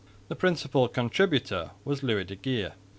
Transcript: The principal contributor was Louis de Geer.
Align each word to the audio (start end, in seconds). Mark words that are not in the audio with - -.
The 0.29 0.35
principal 0.35 0.87
contributor 0.87 1.73
was 1.85 2.01
Louis 2.01 2.23
de 2.23 2.35
Geer. 2.35 2.73